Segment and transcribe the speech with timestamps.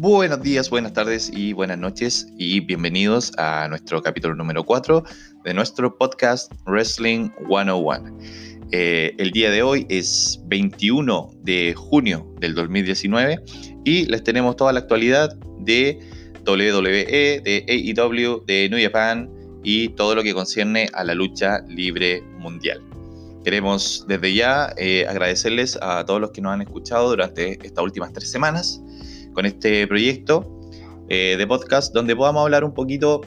[0.00, 5.02] Buenos días, buenas tardes y buenas noches y bienvenidos a nuestro capítulo número 4
[5.42, 8.16] de nuestro podcast Wrestling 101.
[8.70, 13.42] Eh, el día de hoy es 21 de junio del 2019
[13.84, 15.98] y les tenemos toda la actualidad de
[16.46, 19.28] WWE, de AEW, de New Japan
[19.64, 22.80] y todo lo que concierne a la lucha libre mundial.
[23.42, 28.12] Queremos desde ya eh, agradecerles a todos los que nos han escuchado durante estas últimas
[28.12, 28.80] tres semanas
[29.38, 30.50] con este proyecto
[31.08, 33.20] eh, de podcast donde podamos hablar un poquito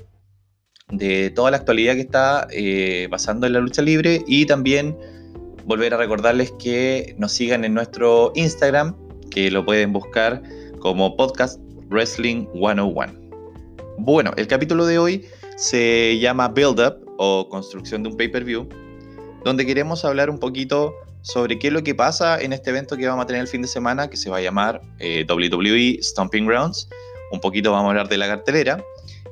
[0.90, 4.98] de toda la actualidad que está eh, pasando en la lucha libre y también
[5.64, 8.94] volver a recordarles que nos sigan en nuestro Instagram,
[9.30, 10.44] que lo pueden buscar
[10.80, 13.14] como podcast Wrestling 101.
[14.00, 15.26] Bueno, el capítulo de hoy
[15.56, 18.68] se llama Build Up o construcción de un pay-per-view,
[19.46, 23.08] donde queremos hablar un poquito sobre qué es lo que pasa en este evento que
[23.08, 26.46] vamos a tener el fin de semana, que se va a llamar eh, WWE Stomping
[26.46, 26.90] Grounds.
[27.32, 28.84] Un poquito vamos a hablar de la cartelera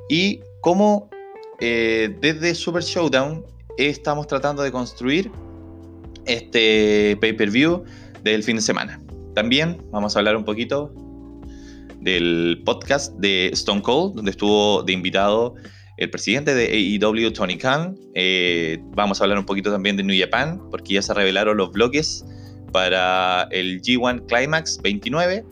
[0.08, 1.10] y cómo
[1.60, 3.44] eh, desde Super Showdown
[3.76, 5.30] estamos tratando de construir
[6.26, 7.84] este pay-per-view
[8.22, 9.00] del fin de semana.
[9.34, 10.92] También vamos a hablar un poquito
[12.00, 15.54] del podcast de Stone Cold, donde estuvo de invitado
[16.00, 17.96] el presidente de AEW, Tony Khan.
[18.14, 21.70] Eh, vamos a hablar un poquito también de New Japan, porque ya se revelaron los
[21.72, 22.24] bloques
[22.72, 25.44] para el G1 Climax 29.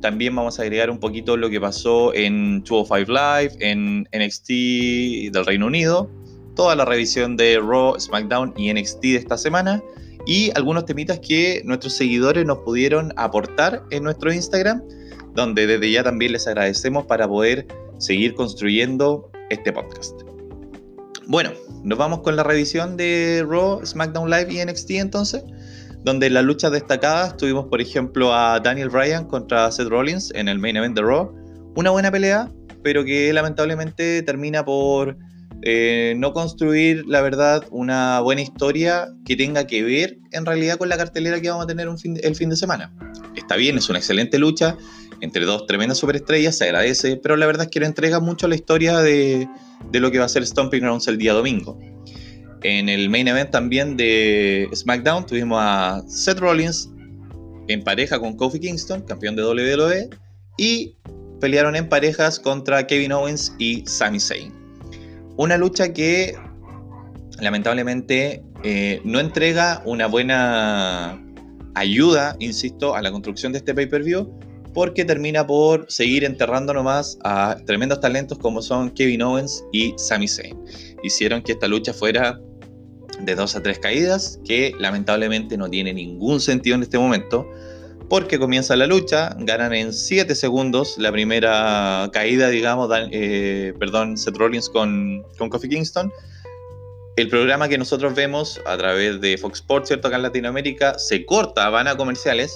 [0.00, 5.46] También vamos a agregar un poquito lo que pasó en 205 Live, en NXT del
[5.46, 6.10] Reino Unido,
[6.56, 9.80] toda la revisión de Raw, SmackDown y NXT de esta semana
[10.26, 14.82] y algunos temitas que nuestros seguidores nos pudieron aportar en nuestro Instagram,
[15.34, 17.68] donde desde ya también les agradecemos para poder
[18.02, 20.20] seguir construyendo este podcast.
[21.26, 21.52] Bueno,
[21.84, 25.44] nos vamos con la revisión de Raw, SmackDown Live y NXT entonces,
[26.02, 30.48] donde en las luchas destacadas tuvimos por ejemplo a Daniel Bryan contra Seth Rollins en
[30.48, 31.32] el main event de Raw.
[31.76, 32.50] Una buena pelea,
[32.82, 35.16] pero que lamentablemente termina por
[35.62, 40.88] eh, no construir, la verdad, una buena historia que tenga que ver en realidad con
[40.88, 41.88] la cartelera que vamos a tener
[42.22, 42.92] el fin de semana.
[43.36, 44.76] Está bien, es una excelente lucha,
[45.22, 48.56] entre dos tremendas superestrellas, se agradece, pero la verdad es que no entrega mucho la
[48.56, 49.48] historia de,
[49.92, 51.78] lo que va a ser Stomping Grounds el día domingo.
[52.64, 56.90] En el main event también de SmackDown tuvimos a Seth Rollins
[57.68, 60.10] en pareja con Kofi Kingston, campeón de WWE,
[60.58, 60.96] y
[61.40, 64.52] pelearon en parejas contra Kevin Owens y Sami Zayn.
[65.36, 66.34] Una lucha que
[67.40, 71.24] lamentablemente eh, no entrega una buena
[71.74, 74.42] ayuda, insisto, a la construcción de este pay-per-view,
[74.74, 80.28] porque termina por seguir enterrando nomás a tremendos talentos como son Kevin Owens y Sami
[80.28, 80.58] Zayn.
[81.02, 82.40] Hicieron que esta lucha fuera
[83.20, 87.46] de dos a tres caídas, que lamentablemente no tiene ningún sentido en este momento,
[88.08, 94.36] porque comienza la lucha, ganan en 7 segundos la primera caída, digamos, eh, perdón, Seth
[94.36, 96.12] Rollins con, con Kofi Kingston.
[97.16, 100.08] El programa que nosotros vemos a través de Fox Sports, ¿cierto?
[100.08, 102.54] Acá en Latinoamérica, se corta, van a comerciales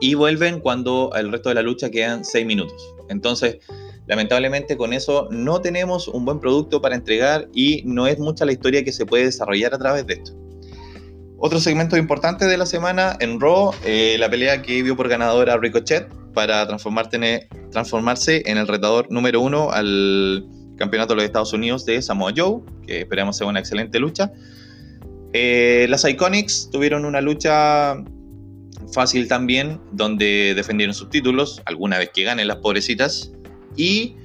[0.00, 2.94] y vuelven cuando el resto de la lucha quedan 6 minutos.
[3.08, 3.58] Entonces,
[4.06, 8.52] lamentablemente con eso no tenemos un buen producto para entregar y no es mucha la
[8.52, 10.32] historia que se puede desarrollar a través de esto.
[11.40, 15.56] Otro segmento importante de la semana en Raw, eh, la pelea que vio por ganadora
[15.56, 20.44] Ricochet para transformarse en el retador número uno al
[20.76, 24.32] campeonato de los Estados Unidos de Samoa Joe, que esperamos sea una excelente lucha.
[25.32, 27.96] Eh, las Iconics tuvieron una lucha
[28.92, 33.32] fácil también, donde defendieron sus títulos, alguna vez que ganen las pobrecitas.
[33.76, 34.16] Y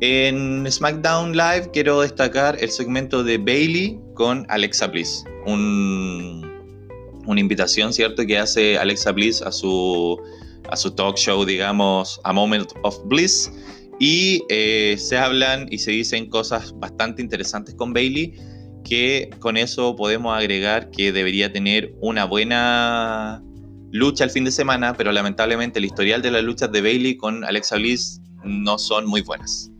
[0.00, 5.24] en SmackDown Live quiero destacar el segmento de Bailey con Alexa Bliss.
[5.46, 10.20] una invitación, ¿cierto?, que hace Alexa Bliss a su,
[10.68, 13.52] a su talk show, digamos, A Moment of Bliss.
[14.00, 18.34] Y eh, se hablan y se dicen cosas bastante interesantes con Bailey,
[18.82, 23.44] que con eso podemos agregar que debería tener una buena
[23.92, 27.44] lucha el fin de semana, pero lamentablemente el historial de las luchas de Bailey con
[27.44, 29.70] Alexa Bliss no son muy buenas.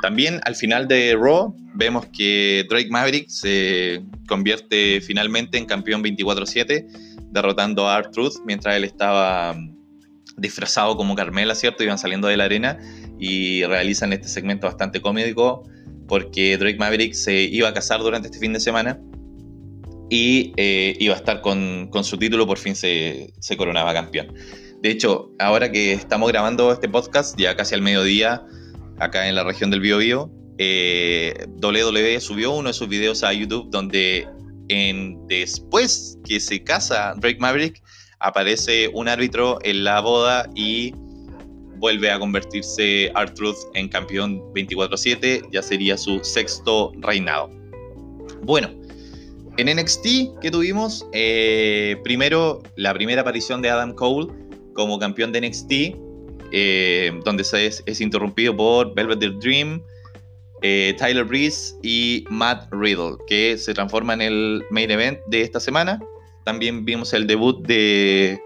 [0.00, 6.86] También al final de Raw vemos que Drake Maverick se convierte finalmente en campeón 24-7,
[7.32, 9.76] derrotando a R-Truth mientras él estaba mm,
[10.36, 11.82] disfrazado como Carmela, ¿cierto?
[11.82, 12.78] Iban saliendo de la arena
[13.18, 15.64] y realizan este segmento bastante cómico
[16.06, 19.00] porque Drake Maverick se iba a casar durante este fin de semana
[20.10, 24.34] y eh, iba a estar con, su título, por fin se, coronaba campeón.
[24.82, 28.42] De hecho, ahora que estamos grabando este podcast, ya casi al mediodía,
[28.98, 33.70] acá en la región del Biobío, eh, WWE subió uno de sus videos a YouTube
[33.70, 34.28] donde
[34.68, 37.82] en, después que se casa Drake Maverick,
[38.18, 40.92] aparece un árbitro en la boda y
[41.78, 47.50] vuelve a convertirse R-Truth en campeón 24-7, ya sería su sexto reinado.
[48.42, 48.79] Bueno,
[49.60, 54.32] en NXT que tuvimos, eh, primero la primera aparición de Adam Cole
[54.74, 55.72] como campeón de NXT,
[56.52, 59.82] eh, donde se es, interrumpido por Velvet Dream,
[60.62, 65.60] eh, Tyler Breeze y Matt Riddle, que se transforma en el main event de esta
[65.60, 66.00] semana.
[66.44, 68.40] También vimos el debut de,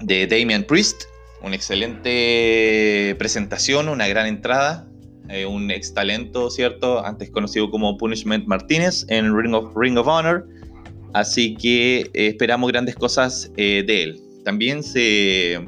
[0.00, 1.04] de Damian Priest,
[1.40, 4.88] una excelente presentación, una gran entrada,
[5.28, 7.04] eh, un ex talento, ¿cierto?
[7.04, 10.46] Antes conocido como Punishment Martínez en Ring of, Honor.
[11.14, 14.20] Así que eh, esperamos grandes cosas de él.
[14.44, 15.58] También se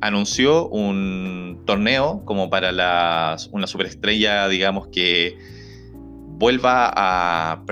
[0.00, 5.36] anunció un torneo como para una superestrella, digamos, que
[6.38, 7.64] vuelva a,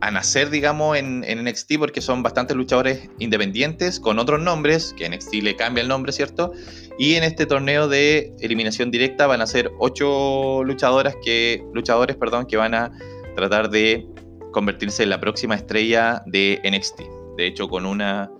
[0.00, 5.08] a, nacer, digamos, en, en, NXT, porque son bastantes luchadores independientes con otros nombres, que
[5.08, 6.52] NXT le cambia el nombre, ¿cierto?
[7.00, 12.44] Y en este torneo de eliminación directa van a ser ocho luchadoras que, luchadores perdón,
[12.44, 12.92] que van a
[13.34, 14.06] tratar de
[14.52, 17.00] convertirse en la próxima estrella de NXT.
[17.38, 18.30] De hecho, con una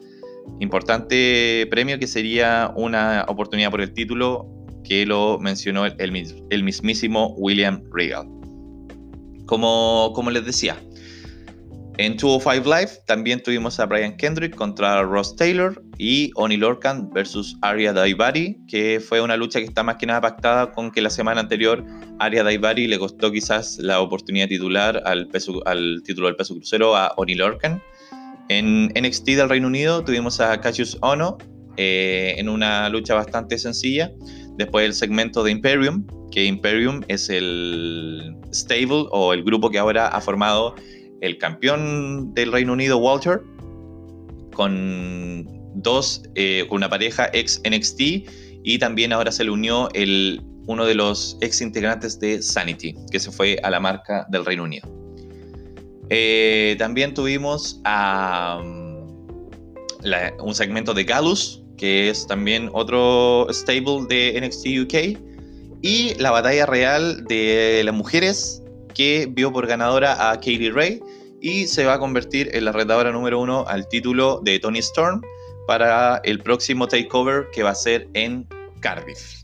[0.58, 4.46] importante premio que sería una oportunidad por el título
[4.84, 6.12] que lo mencionó el,
[6.62, 8.28] mismísimo William Regal.
[9.46, 10.76] Como, como les decía,
[12.00, 17.58] en 205 Live también tuvimos a Brian Kendrick contra Ross Taylor y Oni Lorcan versus
[17.60, 21.10] Arya Daivari, que fue una lucha que está más que nada pactada con que la
[21.10, 21.84] semana anterior
[22.18, 25.28] Arya Daivari le costó quizás la oportunidad titular al,
[25.66, 27.82] al título del peso crucero a Oni Lorcan.
[28.48, 31.36] En NXT del Reino Unido tuvimos a Cassius Ono
[31.76, 34.10] eh, en una lucha bastante sencilla.
[34.56, 40.08] Después el segmento de Imperium, que Imperium es el stable o el grupo que ahora
[40.08, 40.74] ha formado
[41.20, 43.42] el campeón del Reino Unido, Walter,
[44.52, 48.00] con dos, eh, una pareja ex NXT
[48.62, 53.18] y también ahora se le unió el, uno de los ex integrantes de Sanity, que
[53.18, 54.88] se fue a la marca del Reino Unido.
[56.10, 57.80] Eh, también tuvimos
[60.42, 64.94] un segmento de Gallus, que es también otro stable de NXT UK.
[65.82, 68.59] Y la batalla real de las mujeres,
[68.92, 71.00] que vio por ganadora a Kaylee Ray
[71.40, 75.22] y se va a convertir en la retadora número uno al título de Tony Storm
[75.66, 78.46] para el próximo takeover que va a ser en
[78.80, 79.42] Cardiff.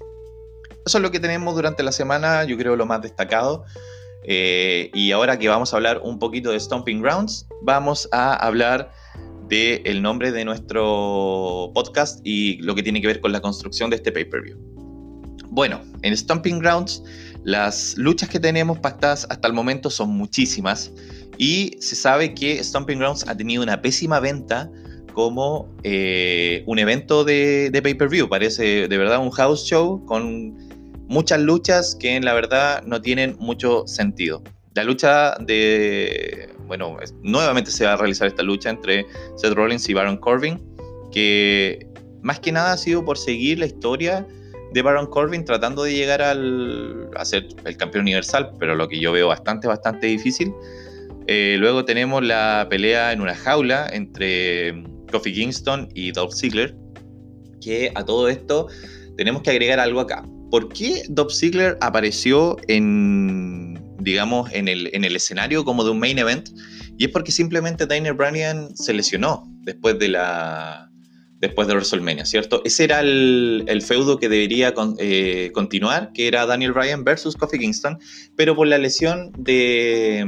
[0.84, 3.64] Eso es lo que tenemos durante la semana, yo creo lo más destacado.
[4.24, 8.92] Eh, y ahora que vamos a hablar un poquito de Stomping Grounds, vamos a hablar
[9.48, 13.90] del el nombre de nuestro podcast y lo que tiene que ver con la construcción
[13.90, 14.56] de este pay-per-view.
[15.50, 17.02] Bueno, en Stomping Grounds
[17.46, 20.90] las luchas que tenemos pactadas hasta el momento son muchísimas
[21.38, 24.68] y se sabe que Stomping Grounds ha tenido una pésima venta
[25.14, 28.28] como eh, un evento de, de pay-per-view.
[28.28, 30.56] Parece de verdad un house show con
[31.06, 34.42] muchas luchas que en la verdad no tienen mucho sentido.
[34.74, 39.06] La lucha de, bueno, nuevamente se va a realizar esta lucha entre
[39.36, 40.60] Seth Rollins y Baron Corbin,
[41.12, 41.86] que
[42.22, 44.26] más que nada ha sido por seguir la historia
[44.76, 49.00] de Baron Corbin tratando de llegar al, a ser el campeón universal, pero lo que
[49.00, 50.52] yo veo bastante, bastante difícil.
[51.26, 56.76] Eh, luego tenemos la pelea en una jaula entre Kofi Kingston y Dolph Ziggler,
[57.60, 58.68] que a todo esto
[59.16, 60.24] tenemos que agregar algo acá.
[60.50, 65.98] ¿por qué Dolph Ziggler apareció en, digamos, en el, en el escenario como de un
[65.98, 66.48] main event?
[66.98, 70.85] Y es porque simplemente Daniel Bryan se lesionó después de la
[71.40, 72.62] después de WrestleMania, ¿cierto?
[72.64, 77.98] Ese era el, feudo que debería eh, continuar, que era Daniel Bryan versus Kofi Kingston,
[78.36, 80.24] pero por la lesión de,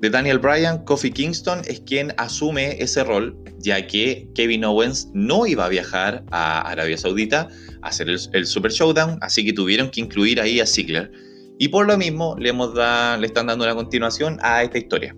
[0.00, 5.64] Daniel Bryan, Kofi Kingston es quien asume ese rol, ya que Kevin Owens no iba
[5.64, 7.48] a viajar a Arabia Saudita
[7.82, 11.10] hacer el, Super Showdown, así que tuvieron que incluir ahí a Ziggler.
[11.58, 15.14] Y por lo mismo le, le están dando una continuación a esta historia.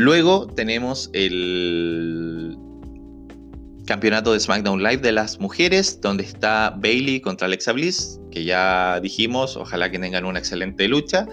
[0.00, 2.56] Luego tenemos el
[3.84, 8.98] campeonato de SmackDown Live de las mujeres, donde está Bailey contra Alexa Bliss, que ya
[9.00, 11.26] dijimos, ojalá que tengan una excelente lucha.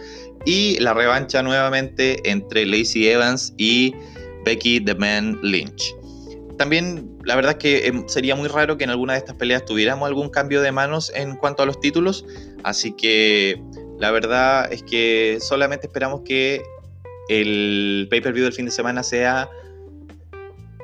[0.46, 3.96] Y la revancha nuevamente entre Lacey Evans y
[4.44, 5.96] Becky the Man Lynch.
[6.58, 9.64] También la verdad es que em, sería muy raro que en alguna de estas peleas
[9.64, 12.26] tuviéramos algún cambio de manos en cuanto a los títulos,
[12.64, 13.64] así que
[13.98, 16.62] la verdad es que solamente esperamos que
[17.30, 19.50] el pay-per-view del fin de semana sea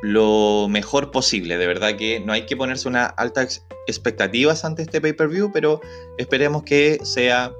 [0.02, 1.58] lo mejor posible.
[1.58, 5.82] De verdad que no hay que ponerse unas altas expectativas ante este pay-per-view, pero
[6.18, 7.52] esperemos que sea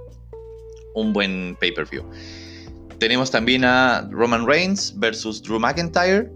[0.94, 2.04] un buen pay-per-view.
[3.00, 6.32] Tenemos también a Roman Reigns versus Drew McIntyre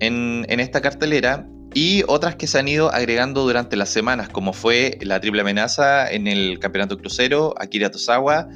[0.00, 4.98] en, esta cartelera y otras que se han ido agregando durante las semanas, como fue
[5.00, 8.48] la triple amenaza en el campeonato crucero, Akira Tosawa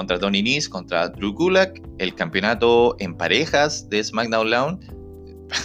[0.00, 4.78] contra Tony Nese, contra Drew Gulak, el campeonato en parejas de SmackDown Live,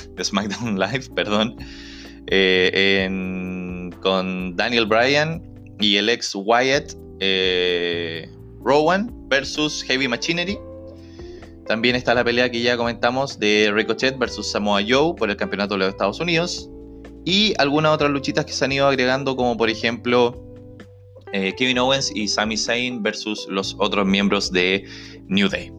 [0.18, 0.78] de SmackDown
[1.16, 1.56] perdón,
[2.28, 5.42] eh, con Daniel Bryan
[5.80, 8.30] y el ex Wyatt eh,
[8.62, 10.60] Rowan versus Heavy Machinery.
[11.66, 15.76] También está la pelea que ya comentamos de Ricochet versus Samoa Joe por el campeonato
[15.76, 16.70] de los Estados Unidos.
[17.24, 20.44] Y algunas otras luchitas que se han ido agregando, como por ejemplo
[21.36, 24.86] eh, Kevin Owens y Sami Zayn versus los otros miembros de
[25.28, 25.70] New Day.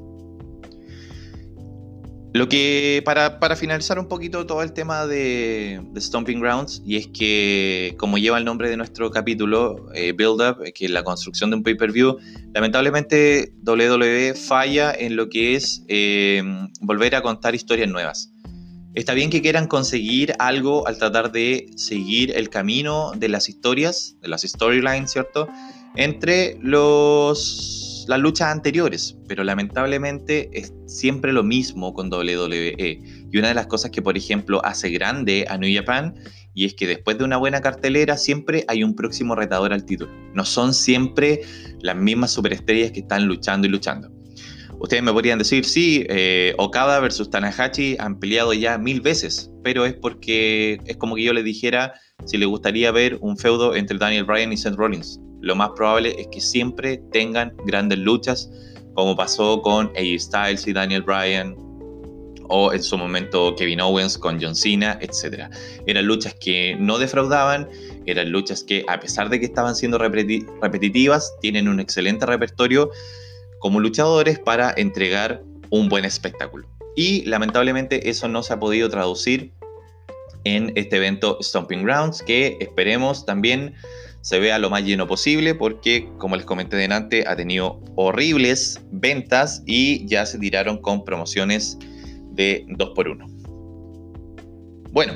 [2.35, 7.95] Lo que, para, finalizar un poquito todo el tema de, Stomping Grounds, y es que,
[7.97, 11.57] como lleva el nombre de nuestro capítulo, eh, Build Up, que es la construcción de
[11.57, 12.19] un pay-per-view,
[12.55, 16.43] lamentablemente WWE falla en lo que es eh,
[16.83, 18.31] volver a contar historias nuevas.
[18.97, 24.17] Está bien que quieran conseguir algo al tratar de seguir el camino de las historias,
[24.23, 25.49] de las storylines, ¿cierto?
[25.97, 33.03] Entre los, las luchas anteriores, pero lamentablemente es siempre lo mismo con WWE.
[33.31, 36.15] Y una de las cosas que, por ejemplo, hace grande a New Japan,
[36.55, 40.11] y es que después de una buena cartelera siempre hay un próximo retador al título.
[40.33, 41.43] No son siempre
[41.83, 44.16] las mismas superestrellas que están luchando y luchando.
[44.79, 49.87] Ustedes me podrían decir, sí, eh, Okada versus Tanahashi han peleado ya mil veces, pero
[49.87, 51.95] es porque es como que yo les dijera
[52.27, 55.19] si les gustaría ver un feudo entre Daniel Bryan y Seth Rollins.
[55.41, 58.51] Lo más probable es que siempre tengan grandes luchas,
[58.95, 61.57] como pasó con AJ Styles y Daniel Bryan,
[62.49, 65.51] o en su momento Kevin Owens con John Cena, etc.
[65.87, 67.69] Eran luchas que no defraudaban,
[68.05, 72.91] eran luchas que a pesar de que estaban siendo repetitivas, tienen un excelente repertorio
[73.61, 76.69] como luchadores para entregar un buen espectáculo.
[76.95, 79.53] Y lamentablemente eso no se ha podido traducir
[80.45, 83.75] en este evento Stomping Grounds, que esperemos también
[84.21, 89.63] se vea lo más lleno posible, porque como les comenté delante, ha tenido horribles ventas
[89.67, 91.79] y ya se tiraron con promociones
[92.33, 93.25] de 2x1.
[94.91, 95.13] Bueno,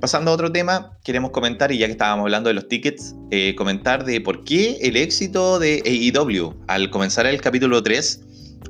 [0.00, 3.56] Pasando a otro tema, queremos comentar, y ya que estábamos hablando de los tickets, eh,
[3.56, 6.54] comentar de por qué el éxito de AEW.
[6.68, 8.20] Al comenzar el capítulo 3,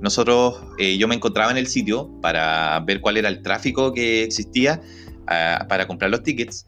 [0.01, 4.23] nosotros, eh, yo me encontraba en el sitio para ver cuál era el tráfico que
[4.23, 4.81] existía
[5.27, 6.67] ah, para comprar los tickets.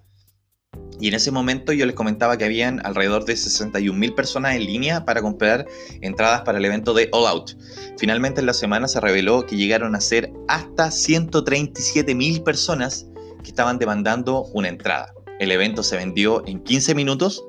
[1.01, 4.67] Y en ese momento yo les comentaba que habían alrededor de 61 mil personas en
[4.67, 5.67] línea para comprar
[6.03, 7.53] entradas para el evento de All Out.
[7.97, 13.07] Finalmente en la semana se reveló que llegaron a ser hasta 137 mil personas
[13.43, 15.13] que estaban demandando una entrada.
[15.39, 17.43] El evento se vendió en 15 minutos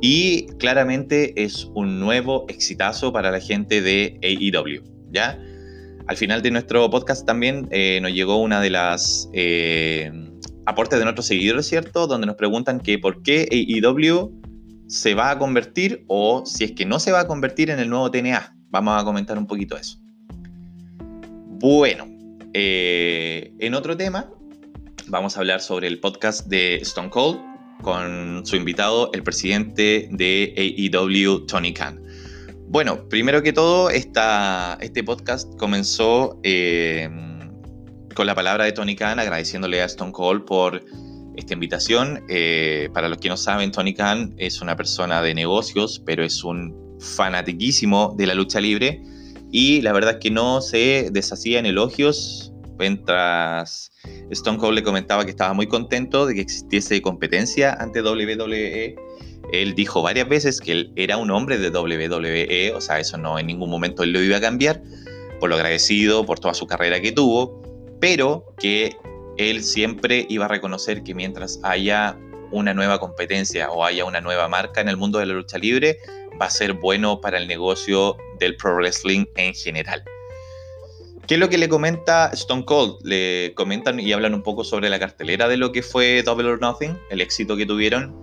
[0.00, 4.82] y claramente es un nuevo exitazo para la gente de AEW.
[5.12, 5.38] ¿ya?
[6.06, 10.10] Al final de nuestro podcast también eh, nos llegó una de las eh,
[10.66, 12.06] aportes de nuestros seguidores, ¿cierto?
[12.06, 14.32] Donde nos preguntan que por qué AEW
[14.88, 17.88] se va a convertir o si es que no se va a convertir en el
[17.88, 18.56] nuevo TNA.
[18.70, 19.98] Vamos a comentar un poquito eso.
[21.58, 22.06] Bueno,
[22.52, 24.30] eh, en otro tema,
[25.08, 27.38] vamos a hablar sobre el podcast de Stone Cold
[27.82, 32.02] con su invitado, el presidente de AEW, Tony Khan.
[32.68, 37.08] Bueno, primero que todo, esta, este podcast comenzó eh,
[38.14, 40.84] con la palabra de Tony Khan agradeciéndole a Stone Cold por
[41.36, 42.24] esta invitación.
[42.28, 46.42] Eh, para los que no saben, Tony Khan es una persona de negocios, pero es
[46.42, 49.02] un fanatiquísimo de la lucha libre
[49.52, 53.90] y la verdad es que no se deshacía en elogios mientras
[54.30, 58.96] Stone Cold le comentaba que estaba muy contento de que existiese competencia ante WWE.
[59.52, 63.38] Él dijo varias veces que él era un hombre de WWE, o sea, eso no
[63.38, 64.82] en ningún momento él lo iba a cambiar,
[65.38, 67.62] por lo agradecido por toda su carrera que tuvo,
[68.00, 68.96] pero que
[69.36, 72.18] él siempre iba a reconocer que mientras haya
[72.50, 75.98] una nueva competencia o haya una nueva marca en el mundo de la lucha libre,
[76.40, 80.02] va a ser bueno para el negocio del pro wrestling en general.
[81.26, 83.04] ¿Qué es lo que le comenta Stone Cold?
[83.04, 86.60] Le comentan y hablan un poco sobre la cartelera de lo que fue Double or
[86.60, 88.14] Nothing, el éxito que tuvieron,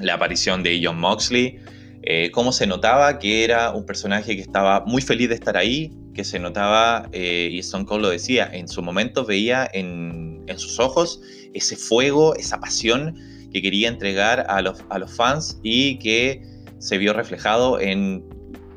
[0.00, 1.58] la aparición de John Moxley,
[2.02, 5.92] eh, cómo se notaba que era un personaje que estaba muy feliz de estar ahí,
[6.14, 10.80] que se notaba, eh, y Stone Cold lo decía, en su momento veía en, sus
[10.80, 11.20] ojos
[11.52, 13.14] ese fuego, esa pasión
[13.52, 16.42] que quería entregar a los, a los fans y que
[16.78, 18.24] se vio reflejado en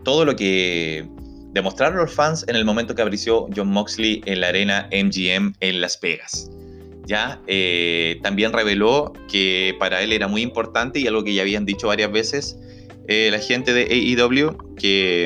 [0.03, 1.07] todo lo que
[1.55, 5.81] demostraron los fans en el momento que apareció John Moxley en la arena MGM en
[5.81, 6.51] Las Vegas.
[7.07, 11.65] Ya eh, también reveló que para él era muy importante y algo que ya habían
[11.65, 12.59] dicho varias veces
[13.07, 15.25] eh, la gente de AEW que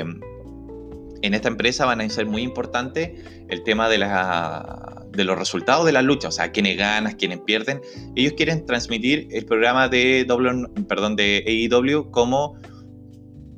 [1.22, 3.16] en esta empresa van a ser muy importante
[3.48, 7.82] el tema de, los resultados de la lucha, o sea, quiénes ganan, quiénes pierden.
[8.16, 10.28] Ellos quieren transmitir el programa de,
[10.88, 12.56] perdón, de AEW como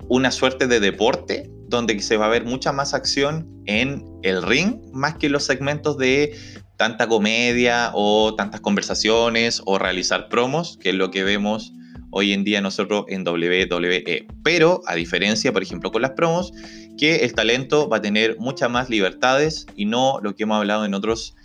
[0.08, 4.80] una suerte de deporte donde se va a ver mucha más acción en el ring,
[4.94, 6.36] más que los segmentos de
[6.78, 11.74] tanta comedia o tantas conversaciones o realizar promos, que es lo que vemos
[12.12, 14.28] hoy en día nosotros en WWE.
[14.44, 16.52] Pero a diferencia, por ejemplo, con las promos,
[16.98, 20.86] que el talento va a tener muchas más libertades y no lo que hemos hablado
[20.86, 21.36] en otros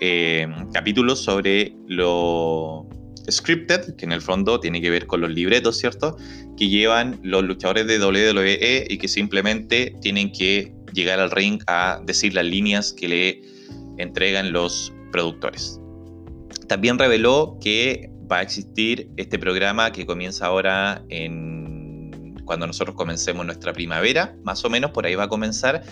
[0.00, 2.88] eh, capítulos sobre lo
[3.30, 6.16] scripted, que en el fondo tiene que ver con los libretos, ¿cierto?
[6.56, 12.00] Que llevan los luchadores de WWE y que simplemente tienen que llegar al ring a
[12.04, 13.42] decir las líneas que le
[13.98, 15.80] entregan los productores.
[16.68, 23.44] También reveló que va a existir este programa que comienza ahora en cuando nosotros comencemos
[23.44, 25.82] nuestra primavera, más o menos por ahí va a comenzar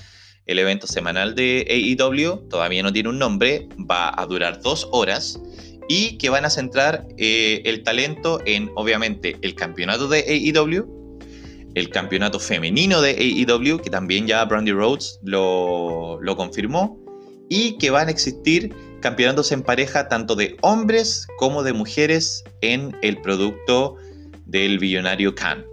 [0.46, 5.40] el evento semanal de AEW, todavía no tiene un nombre, va a durar dos horas
[5.88, 11.20] y que van a centrar eh, el talento en, obviamente, el campeonato de AEW,
[11.74, 16.98] el campeonato femenino de AEW, que también ya Brandy Rhodes lo, lo confirmó,
[17.48, 22.96] y que van a existir campeonatos en pareja tanto de hombres como de mujeres en
[23.02, 23.96] el producto
[24.46, 25.64] del billonario Khan.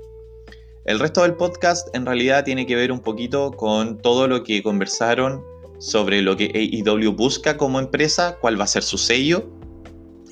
[0.86, 4.62] El resto del podcast en realidad tiene que ver un poquito con todo lo que
[4.62, 5.42] conversaron
[5.80, 9.50] sobre lo que AEW busca como empresa, cuál va a ser su sello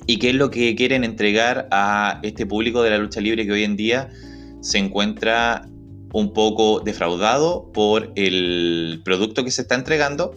[0.06, 3.52] y qué es lo que quieren entregar a este público de la lucha libre que
[3.52, 4.08] hoy en día
[4.60, 5.68] se encuentra
[6.12, 10.34] un poco defraudado por el producto que se está entregando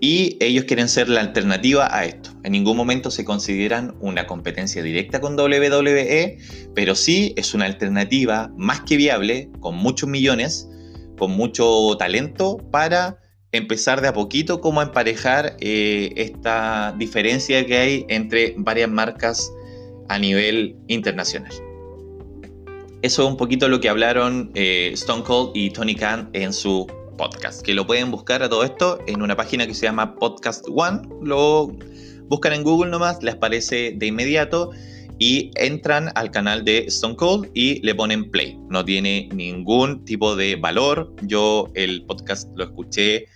[0.00, 2.30] y ellos quieren ser la alternativa a esto.
[2.44, 6.38] En ningún momento se consideran una competencia directa con WWE,
[6.74, 10.68] pero sí es una alternativa más que viable, con muchos millones,
[11.18, 13.18] con mucho talento para
[13.56, 19.52] empezar de a poquito como a emparejar eh, esta diferencia que hay entre varias marcas
[20.08, 21.52] a nivel internacional.
[23.02, 26.86] Eso es un poquito lo que hablaron eh, Stone Cold y Tony Khan en su
[27.16, 30.66] podcast, que lo pueden buscar a todo esto en una página que se llama Podcast
[30.74, 31.02] One.
[31.22, 31.72] Lo
[32.28, 34.70] buscan en Google nomás, les aparece de inmediato
[35.18, 38.58] y entran al canal de Stone Cold y le ponen play.
[38.68, 41.14] No tiene ningún tipo de valor.
[41.22, 43.26] Yo el podcast lo escuché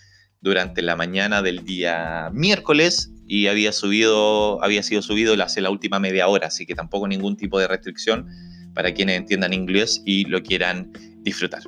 [0.40, 6.00] durante la mañana del día miércoles y había subido, había sido subido hace la última
[6.00, 8.26] media hora, así que tampoco ningún tipo de restricción
[8.74, 11.62] para quienes entiendan inglés y lo quieran disfrutar.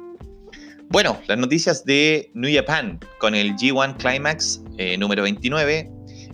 [0.88, 5.90] Bueno, las noticias de New Japan con el G1 Climax eh, número 29.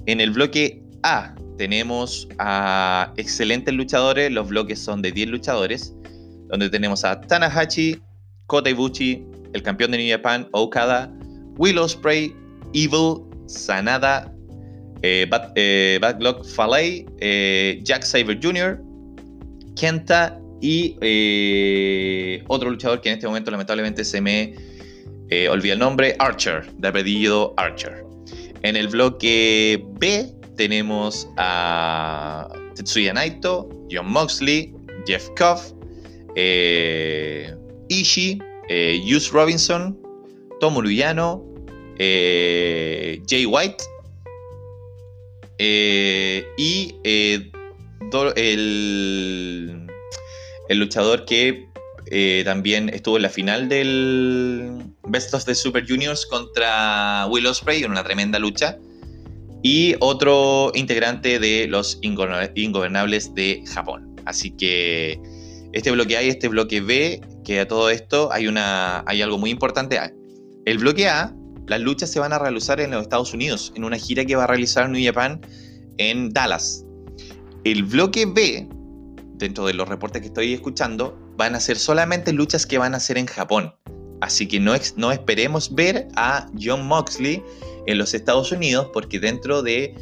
[0.07, 5.95] En el bloque A tenemos a excelentes luchadores, los bloques son de 10 luchadores,
[6.49, 8.01] donde tenemos a Tanahashi,
[8.47, 11.13] Kota Ibushi, el campeón de New Japan, Okada,
[11.59, 12.35] Willow Spray,
[12.73, 14.33] Evil, Sanada,
[15.03, 16.01] eh, Bad, eh,
[17.21, 18.81] eh, Jack Saber Jr.,
[19.77, 20.97] Kenta y
[22.49, 24.55] otro luchador que en este momento lamentablemente se me
[25.51, 28.05] olvida el nombre, Archer, de apellido Archer.
[28.63, 34.75] En el bloque B tenemos a Tetsuya Naito, John Moxley,
[35.07, 35.73] Jeff Koff,
[37.89, 39.97] Ishii, Hughes Robinson,
[40.61, 41.45] Tomo Luyano,
[41.99, 43.85] eh, Jay White
[45.59, 47.51] eh, y eh,
[48.37, 49.87] el,
[50.69, 51.67] el, luchador que
[52.45, 57.91] también estuvo en la final del Best of the Super Juniors contra Will Ospreay en
[57.91, 58.79] una tremenda lucha.
[59.63, 64.15] Y otro integrante de los Ingobernables de Japón.
[64.25, 65.21] Así que
[65.73, 69.37] este bloque A y este bloque B, que a todo esto hay, una, hay algo
[69.37, 69.99] muy importante.
[70.69, 71.35] El bloque A
[71.67, 74.45] las luchas se van a realizar en los Estados Unidos, en una gira que va
[74.45, 75.41] a realizar New Japan
[75.97, 76.85] en Dallas.
[77.65, 78.69] El bloque B,
[79.37, 83.01] dentro de los reportes que estoy escuchando, van a ser solamente luchas que van a
[83.01, 83.73] ser en Japón.
[84.21, 87.43] Así que no, no esperemos ver a John Moxley
[87.87, 89.95] en los Estados Unidos, porque dentro de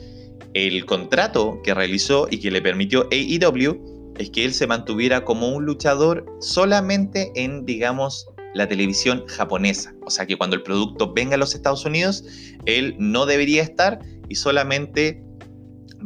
[0.55, 5.49] el contrato que realizó y que le permitió AEW es que él se mantuviera como
[5.49, 8.27] un luchador solamente en, digamos,
[8.57, 9.95] la televisión japonesa.
[10.03, 12.25] O sea que cuando el producto venga a los Estados Unidos,
[12.65, 15.23] él no debería estar y solamente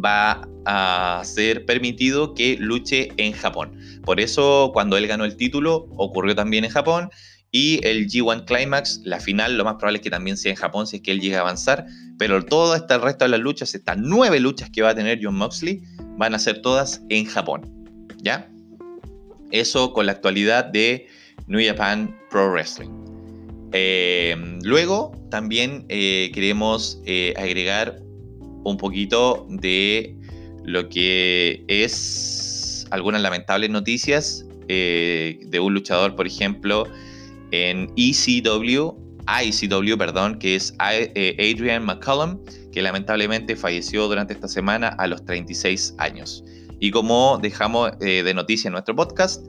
[0.05, 3.79] va a ser permitido que luche en Japón.
[4.05, 7.09] Por eso cuando él ganó el título ocurrió también en Japón
[7.53, 10.89] y el G1 Climax, la final, lo más probable es que también sea en Japón
[10.89, 11.87] si es que él llega a avanzar,
[12.19, 15.21] pero todo este el resto de las luchas, estas nueve luchas que va a tener
[15.23, 15.83] John Moxley,
[16.17, 17.63] van a ser todas en Japón.
[18.23, 18.51] ¿Ya?
[19.53, 21.07] Eso con la actualidad de
[21.47, 23.11] New Japan Pro Wrestling.
[23.73, 28.01] Eh, luego también eh, queremos eh, agregar
[28.65, 30.17] un poquito de
[30.65, 36.87] lo que es algunas lamentables noticias de un luchador, por ejemplo,
[37.51, 38.95] en ECW,
[39.27, 42.39] ICW, perdón, que es Adrian McCullum,
[42.71, 46.45] que lamentablemente falleció durante esta semana a los 36 años.
[46.79, 49.45] Y como dejamos de noticia en nuestro podcast,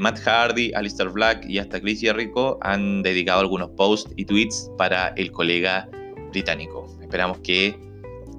[0.00, 5.08] Matt Hardy, Alistair Black y hasta Chris Jericho han dedicado algunos posts y tweets para
[5.16, 5.88] el colega
[6.30, 6.86] británico.
[7.02, 7.78] Esperamos que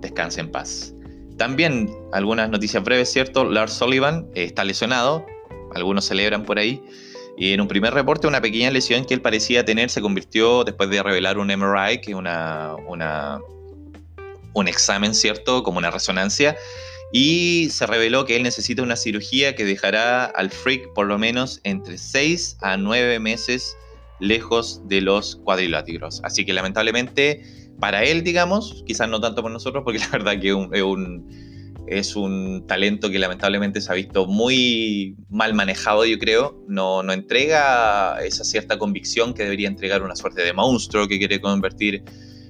[0.01, 0.93] descanse en paz.
[1.37, 3.45] También algunas noticias breves, ¿cierto?
[3.45, 5.25] Lars Sullivan está lesionado,
[5.75, 6.81] algunos celebran por ahí.
[7.37, 10.89] Y en un primer reporte, una pequeña lesión que él parecía tener se convirtió después
[10.89, 12.75] de revelar un MRI, que es una,
[14.53, 15.61] un examen, ¿cierto?
[15.61, 16.57] Como una resonancia.
[17.13, 21.61] Y se reveló que él necesita una cirugía que dejará al freak por lo menos
[21.63, 23.77] entre 6 a 9 meses
[24.19, 26.21] lejos de los cuadriláteros.
[26.23, 30.49] Así que lamentablemente para él, digamos, quizás no tanto por nosotros, porque la verdad que
[30.49, 31.27] es un,
[31.87, 36.63] es un talento que lamentablemente se ha visto muy mal manejado, yo creo.
[36.67, 41.39] No, no entrega esa cierta convicción que debería entregar una suerte de monstruo que quiere
[41.39, 42.03] convertir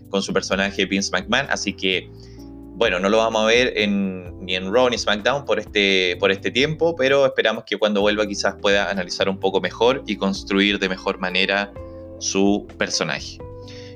[0.09, 1.47] con su personaje Vince McMahon.
[1.49, 2.09] Así que,
[2.77, 6.29] bueno, no lo vamos a ver en, ni en Raw ni SmackDown por este, por
[6.29, 10.77] este tiempo, pero esperamos que cuando vuelva quizás pueda analizar un poco mejor y construir
[10.77, 11.73] de mejor manera
[12.19, 13.39] su personaje.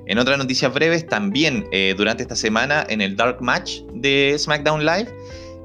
[0.07, 4.83] En otras noticias breves, también eh, durante esta semana en el Dark Match de SmackDown
[4.83, 5.13] Live,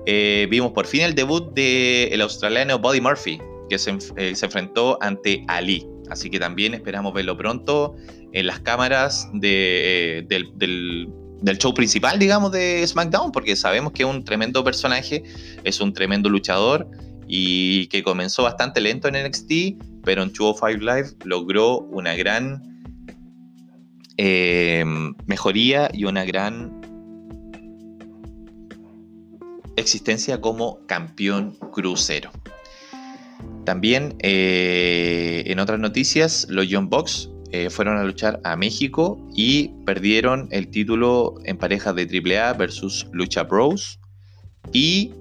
[0.05, 4.99] eh, vimos por fin el debut del australiano Buddy Murphy, que se, eh, se, enfrentó
[5.01, 5.89] ante Ali.
[6.11, 7.97] Así que también esperamos verlo pronto
[8.33, 11.09] en las cámaras de, del, del,
[11.41, 15.23] del, show principal, digamos, de SmackDown, porque sabemos que es un tremendo personaje,
[15.65, 16.89] es un tremendo luchador
[17.29, 22.77] y que comenzó bastante lento en NXT, pero en 205 Live logró una gran
[24.19, 26.81] Em, mejoría y una gran
[29.77, 32.31] existencia como campeón crucero.
[33.67, 37.29] También eh, en otras noticias, los Young Bucks
[37.65, 43.07] eh, fueron a luchar a México y perdieron el título en parejas de AAA versus
[43.13, 43.99] Lucha Bros.
[44.73, 45.13] Y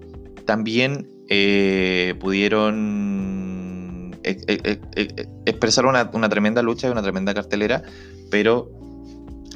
[0.45, 4.11] también eh, pudieron
[5.45, 7.83] expresar una, una, tremenda lucha y una tremenda cartelera,
[8.31, 8.71] pero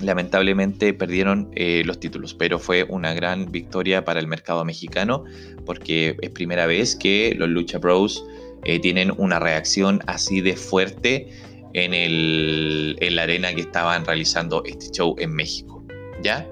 [0.02, 5.26] lamentablemente perdieron eh, los títulos, pero fue una gran victoria para el mercado mexicano
[5.66, 8.24] porque es primera vez que los Lucha Bros
[8.64, 11.30] eh, tienen una reacción así de fuerte
[11.74, 15.84] en, el, la arena que estaban realizando este show en México.
[16.22, 16.48] ¿Ya?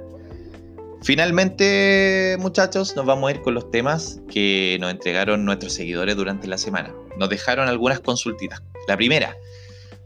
[1.03, 6.47] Finalmente, muchachos, nos vamos a ir con los temas que nos entregaron nuestros seguidores durante
[6.47, 6.93] la semana.
[7.17, 8.62] Nos dejaron algunas consultitas.
[8.88, 9.38] La primera,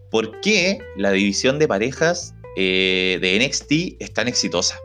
[0.09, 4.79] ¿por qué la división de parejas eh, de NXT es tan exitosa.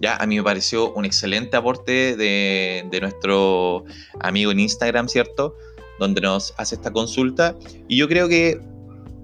[0.00, 3.84] Ya, a mí me pareció un excelente aporte de, nuestro
[4.20, 5.56] amigo en Instagram, ¿cierto?
[5.98, 7.56] Donde nos hace esta consulta.
[7.88, 8.60] Y yo creo que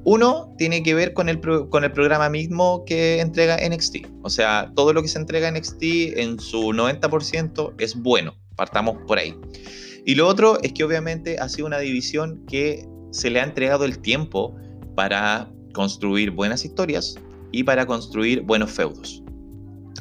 [0.04, 4.06] uno tiene que ver con el, programa mismo que entrega NXT.
[4.22, 5.82] O sea, todo lo que se entrega en NXT
[6.16, 8.34] en su 90% es bueno.
[8.56, 9.34] Partamos por ahí.
[10.04, 13.84] Y lo otro es que obviamente ha sido una división que se le ha entregado
[13.84, 14.54] el tiempo
[14.94, 17.16] para construir buenas historias,
[17.54, 19.22] y para construir buenos feudos.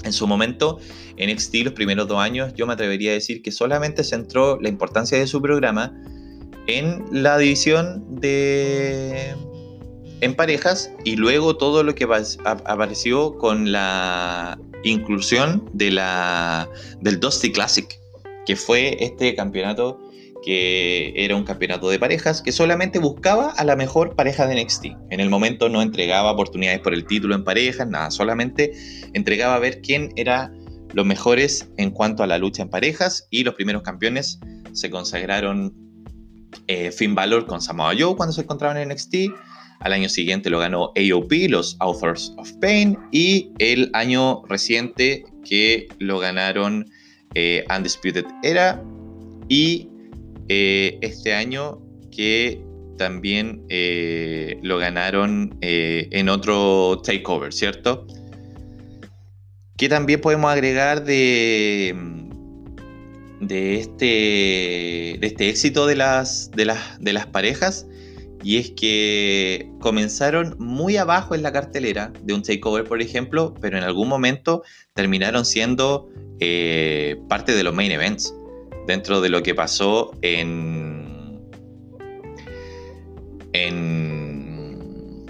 [0.03, 0.79] En su momento,
[1.17, 4.69] en NXT los primeros dos años, yo me atrevería a decir que solamente centró la
[4.69, 5.95] importancia de su programa
[6.65, 9.35] en la división de
[10.23, 12.05] en parejas y luego todo lo que
[12.45, 16.69] apareció con la inclusión de la
[17.01, 17.99] del Dusty Classic,
[18.45, 19.99] que fue este campeonato
[20.43, 24.85] que era un campeonato de parejas que solamente buscaba a la mejor pareja de NXT.
[25.09, 28.73] En el momento no entregaba oportunidades por el título en parejas, nada, solamente
[29.13, 30.51] entregaba a ver quién era
[30.93, 34.39] los mejores en cuanto a la lucha en parejas y los primeros campeones
[34.73, 35.73] se consagraron
[36.67, 39.15] eh, Finn Balor con Samoa Joe cuando se encontraban en NXT.
[39.83, 45.87] Al año siguiente lo ganó AOP, los Authors of Pain, y el año reciente que
[45.99, 46.89] lo ganaron
[47.35, 48.81] eh, Undisputed Era
[49.49, 49.89] y
[50.47, 51.81] eh, este año
[52.15, 52.61] que
[52.97, 58.07] también eh, lo ganaron en otro takeover, ¿cierto?
[59.77, 61.95] Que también podemos agregar de,
[63.41, 64.05] de, este,
[65.19, 67.87] de este éxito de las, de, las, de las parejas.
[68.43, 73.77] Y es que comenzaron muy abajo en la cartelera de un takeover, por ejemplo, pero
[73.77, 76.09] en algún momento terminaron siendo
[77.29, 78.35] parte de los main events
[78.85, 81.39] dentro de lo que pasó en.
[83.53, 85.25] en.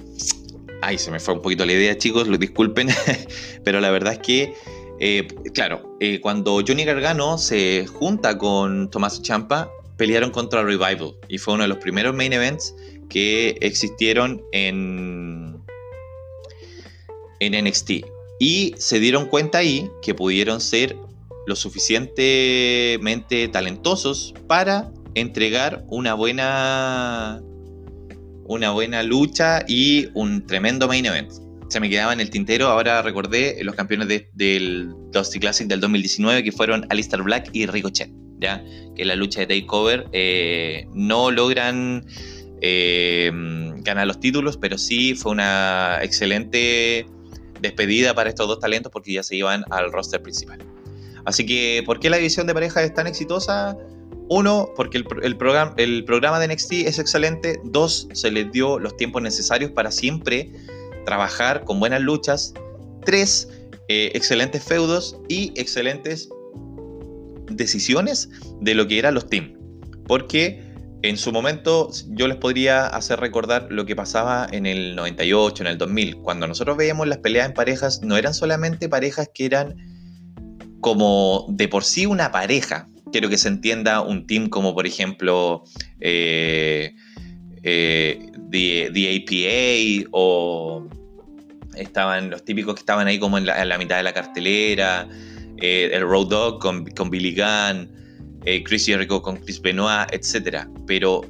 [0.81, 2.89] Ay, se me fue un poquito la idea, chicos, lo disculpen,
[3.63, 4.53] pero la verdad es que
[4.99, 11.39] Eh, claro, eh, cuando Johnny Gargano se junta con Tomás Champa, pelearon contra Revival y
[11.39, 12.73] fue uno de los primeros main events
[13.13, 15.55] que existieron en,
[17.39, 17.91] en NXT.
[18.39, 20.97] Y se dieron cuenta ahí que pudieron ser
[21.45, 27.41] lo suficientemente talentosos para entregar una buena
[28.45, 31.31] una buena lucha y un tremendo main event.
[31.69, 36.43] Se me quedaba en el tintero, ahora recordé los campeones del Dusty Classic del 2019
[36.43, 38.63] que fueron Alistair Black y Ricochet, ¿ya?
[38.95, 42.05] que la lucha de Takeover eh, no logran
[42.65, 43.29] eh,
[43.79, 47.05] ganar los títulos, pero sí fue una excelente
[47.59, 50.59] despedida para estos dos talentos porque ya se iban al roster principal.
[51.25, 53.77] Así que, ¿por qué la división de pareja es tan exitosa?
[54.29, 57.59] Uno, porque el, el, programa, el programa de NXT es excelente.
[57.65, 60.49] Dos, se les dio los tiempos necesarios para siempre
[61.05, 62.53] trabajar con buenas luchas.
[63.05, 63.49] Tres,
[63.89, 66.29] eh, excelentes feudos y excelentes
[67.51, 68.29] decisiones
[68.61, 69.51] de lo que eran los teams.
[70.07, 70.62] Porque
[71.03, 75.67] en su momento yo les podría hacer recordar lo que pasaba en el 98, en
[75.67, 76.17] el 2000.
[76.17, 79.75] Cuando nosotros veíamos las peleas en parejas, no eran solamente parejas que eran
[80.79, 85.63] como de por sí una pareja, quiero que se entienda un team como por ejemplo
[86.01, 86.93] eh,
[87.63, 90.87] eh, the, APA o
[91.75, 95.07] estaban los típicos que estaban ahí como en la, mitad de la cartelera,
[95.57, 97.89] eh, el Road Dog con, Billy Gunn,
[98.65, 100.67] Chris Jericho con Chris Benoit, etc.
[100.85, 101.21] Pero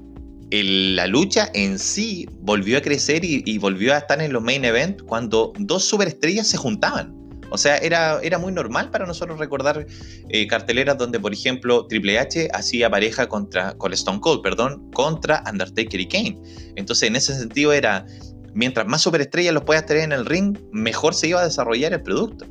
[0.62, 5.02] la lucha en sí volvió a crecer y, volvió a estar en los main events
[5.04, 7.16] cuando dos superestrellas se juntaban.
[7.50, 9.86] O sea, era, era muy normal para nosotros recordar
[10.30, 15.44] eh, carteleras donde, por ejemplo, Triple H hacía pareja contra, con Stone Cold, perdón, contra
[15.50, 16.40] Undertaker y Kane.
[16.76, 18.06] Entonces, en ese sentido era,
[18.54, 22.02] mientras más superestrellas los puedas tener en el ring, mejor se iba a desarrollar el
[22.02, 22.46] producto.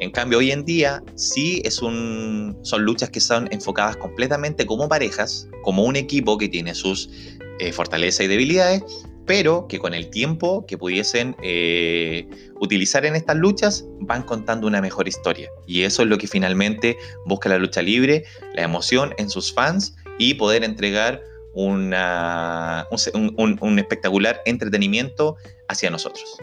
[0.00, 4.88] En cambio, hoy en día sí es un, son luchas que son enfocadas completamente como
[4.88, 7.10] parejas, como un equipo que tiene sus
[7.58, 8.82] eh, fortalezas y debilidades,
[9.26, 12.26] pero que con el tiempo que pudiesen eh,
[12.60, 15.50] utilizar en estas luchas van contando una mejor historia.
[15.66, 19.94] Y eso es lo que finalmente busca la lucha libre, la emoción en sus fans
[20.18, 25.36] y poder entregar una, un, espectacular entretenimiento
[25.68, 26.38] hacia nosotros.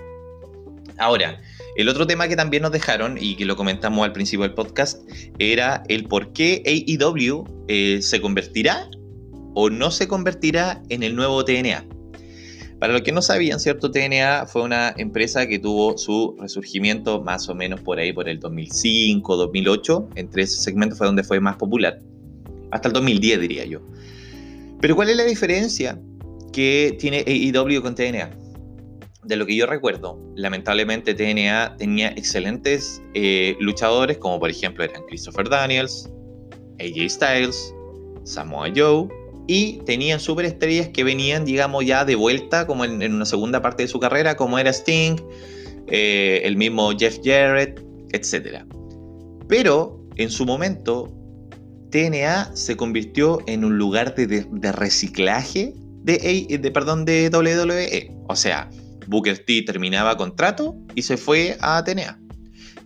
[0.98, 1.42] Ahora,
[1.78, 5.08] el otro tema que también nos dejaron y que lo comentamos al principio del podcast
[5.38, 8.90] era el por qué AEW eh, se convertirá
[9.54, 11.86] o no se convertirá en el nuevo TNA.
[12.80, 13.92] Para los que no sabían, ¿cierto?
[13.92, 18.40] TNA fue una empresa que tuvo su resurgimiento más o menos por ahí, por el
[18.40, 20.10] 2005, 2008.
[20.16, 22.00] Entre ese segmento fue donde fue más popular.
[22.72, 23.82] Hasta el 2010, diría yo.
[24.82, 26.00] Pero ¿cuál es la diferencia
[26.52, 28.32] que tiene AEW con TNA?
[29.28, 35.04] De lo que yo recuerdo, lamentablemente TNA tenía excelentes eh, luchadores, como por ejemplo eran
[35.04, 36.10] Christopher Daniels,
[36.80, 37.76] AJ Styles,
[38.24, 39.10] Samoa Joe
[39.48, 43.90] y tenían superestrellas que venían, digamos, ya de vuelta, como en, una segunda parte de
[43.90, 45.16] su carrera, como era Sting,
[45.88, 48.64] eh, el mismo Jeff Jarrett, etc.
[49.50, 51.12] Pero en su momento,
[51.92, 58.14] TNA se convirtió en un lugar de, reciclaje de, de, perdón, de WWE.
[58.28, 58.70] O sea,
[59.08, 62.20] Booker T terminaba contrato y se fue a TNA.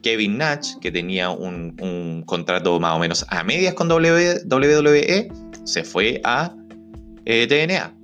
[0.02, 5.32] Kevin Nash, que tenía un, un, contrato más o menos a medias con WWE,
[5.64, 6.56] se fue a
[7.26, 7.96] eh, TNA.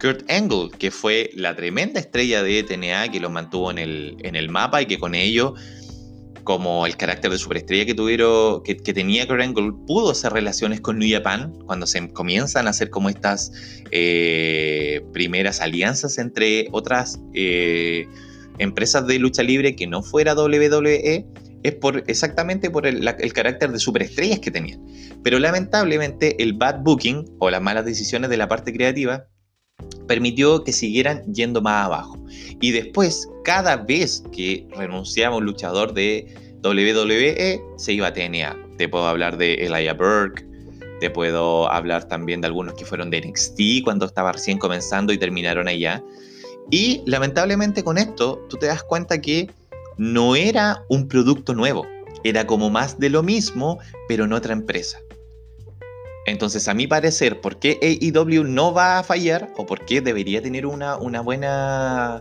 [0.00, 4.36] Kurt Angle, que fue la tremenda estrella de TNA que lo mantuvo en el, en
[4.36, 5.54] el mapa y que con ello,
[6.46, 11.08] como el carácter de superestrella que, tuvieron, que, tenía Kurt pudo hacer relaciones con New
[11.10, 13.50] Japan cuando se comienzan a hacer como estas
[13.90, 18.06] eh, primeras alianzas entre otras eh,
[18.58, 21.26] empresas de lucha libre que no fuera WWE
[21.64, 23.04] es por, exactamente por el,
[23.34, 24.80] carácter de superestrellas que tenían.
[25.24, 29.26] Pero lamentablemente el bad booking o las malas decisiones de la parte creativa
[30.06, 32.18] permitió que siguieran yendo más abajo.
[32.60, 36.26] Y después, cada vez que renunciaba un luchador de
[36.62, 38.56] WWE, se iba a TNA.
[38.78, 40.44] Te puedo hablar de Elijah Burke,
[41.00, 45.18] te puedo hablar también de algunos que fueron de NXT cuando estaba recién comenzando y
[45.18, 46.02] terminaron allá.
[46.70, 49.50] Y lamentablemente con esto, tú te das cuenta que
[49.98, 51.86] no era un producto nuevo,
[52.24, 54.98] era como más de lo mismo, pero en otra empresa.
[56.26, 60.42] Entonces, a mi parecer, ¿por qué AEW no va a fallar o por qué debería
[60.42, 62.20] tener una, una buena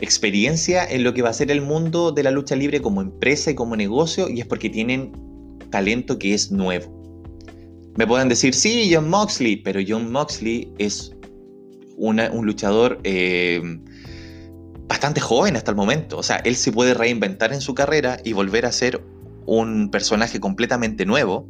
[0.00, 3.50] experiencia en lo que va a ser el mundo de la lucha libre como empresa
[3.50, 4.28] y como negocio?
[4.30, 5.12] Y es porque tienen
[5.70, 6.90] talento que es nuevo.
[7.96, 11.12] Me pueden decir, sí, John Moxley, pero John Moxley es
[11.96, 12.98] un luchador...
[13.04, 13.62] Eh,
[14.88, 16.16] bastante joven hasta el momento.
[16.16, 19.02] O sea, él se puede reinventar en su carrera y volver a ser
[19.44, 21.48] un personaje completamente nuevo